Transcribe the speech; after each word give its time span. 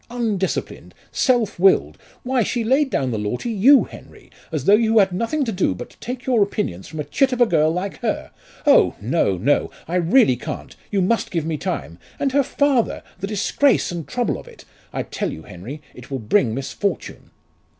undisciplined! 0.09 0.95
self 1.11 1.59
willed! 1.59 1.95
Why, 2.23 2.41
she 2.41 2.63
laid 2.63 2.89
down 2.89 3.11
the 3.11 3.19
law 3.19 3.37
to 3.37 3.49
you, 3.51 3.83
Henry, 3.83 4.31
as 4.51 4.65
though 4.65 4.73
you 4.73 4.97
had 4.97 5.11
nothing 5.11 5.45
to 5.45 5.51
do 5.51 5.75
but 5.75 5.91
to 5.91 5.97
take 5.99 6.25
your 6.25 6.41
opinions 6.41 6.87
from 6.87 6.99
a 6.99 7.03
chit 7.03 7.31
of 7.31 7.39
a 7.39 7.45
girl 7.45 7.69
like 7.69 7.97
her. 7.97 8.31
Oh! 8.65 8.95
no, 8.99 9.37
no; 9.37 9.69
I 9.87 9.97
really 9.97 10.37
can't; 10.37 10.75
you 10.89 11.03
must 11.03 11.29
give 11.29 11.45
me 11.45 11.57
time. 11.59 11.99
And 12.19 12.31
her 12.31 12.41
father 12.41 13.03
the 13.19 13.27
disgrace 13.27 13.91
and 13.91 14.07
trouble 14.07 14.39
of 14.39 14.47
it! 14.47 14.65
I 14.91 15.03
tell 15.03 15.31
you, 15.31 15.43
Henry, 15.43 15.83
it 15.93 16.09
will 16.09 16.17
bring 16.17 16.55
misfortune!" 16.55 17.29